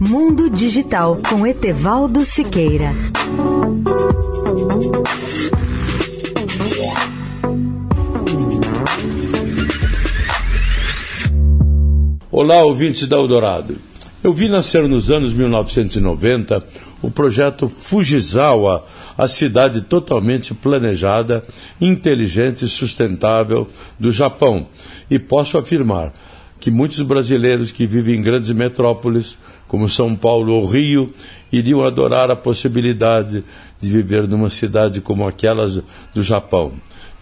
[0.00, 2.92] Mundo Digital com Etevaldo Siqueira.
[12.30, 13.76] Olá, ouvintes da Eldorado.
[14.22, 16.64] Eu vi nascer nos anos 1990
[17.02, 18.86] o projeto Fujisawa,
[19.16, 21.42] a cidade totalmente planejada,
[21.80, 23.66] inteligente e sustentável
[23.98, 24.68] do Japão.
[25.10, 26.12] E posso afirmar
[26.60, 31.12] que muitos brasileiros que vivem em grandes metrópoles, como São Paulo ou Rio,
[31.52, 33.44] iriam adorar a possibilidade
[33.80, 35.80] de viver numa cidade como aquelas
[36.14, 36.72] do Japão.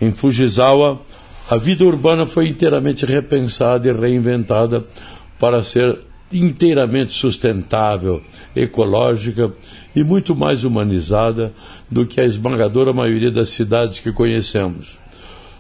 [0.01, 1.01] Em Fujisawa,
[1.49, 4.83] a vida urbana foi inteiramente repensada e reinventada
[5.39, 5.99] para ser
[6.33, 8.21] inteiramente sustentável,
[8.55, 9.53] ecológica
[9.95, 11.53] e muito mais humanizada
[11.91, 14.99] do que a esmagadora maioria das cidades que conhecemos.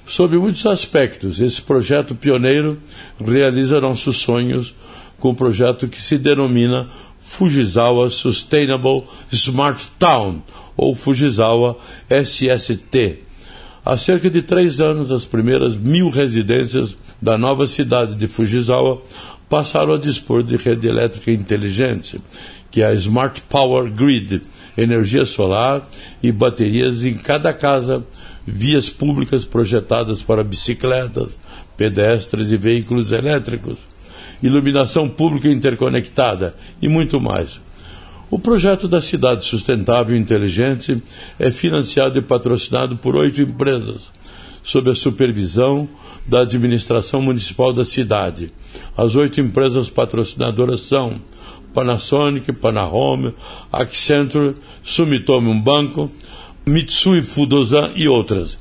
[0.07, 2.79] Sob muitos aspectos, esse projeto pioneiro
[3.19, 4.73] realiza nossos sonhos
[5.19, 6.89] com um projeto que se denomina
[7.19, 10.43] Fujisawa Sustainable Smart Town,
[10.77, 11.77] ou Fujisawa
[12.09, 13.19] SST.
[13.85, 19.03] Há cerca de três anos, as primeiras mil residências da nova cidade de Fujisawa
[19.49, 22.21] passaram a dispor de rede elétrica inteligente,
[22.71, 24.43] que é a Smart Power Grid,
[24.79, 25.89] energia solar
[26.23, 28.05] e baterias em cada casa,
[28.47, 31.37] vias públicas projetadas para bicicletas,
[31.77, 33.79] pedestres e veículos elétricos,
[34.43, 37.61] iluminação pública interconectada e muito mais.
[38.31, 41.03] O projeto da Cidade Sustentável e Inteligente
[41.39, 44.11] é financiado e patrocinado por oito empresas,
[44.63, 45.89] sob a supervisão
[46.27, 48.53] da administração municipal da cidade.
[48.97, 51.21] As oito empresas patrocinadoras são
[51.73, 53.33] Panasonic, Panahome,
[53.71, 56.11] Accenture, Sumitomo Banco,
[56.69, 58.59] Mitsui Fudosan e outras.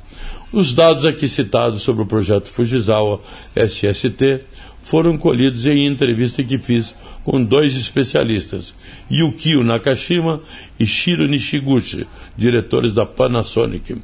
[0.54, 3.20] Os dados aqui citados sobre o projeto Fujisawa
[3.56, 4.46] SST
[4.84, 8.76] foram colhidos em entrevista que fiz com dois especialistas,
[9.12, 10.40] Yukio Nakashima
[10.80, 12.06] e Shiro Nishiguchi,
[12.38, 13.98] diretores da Panasonic.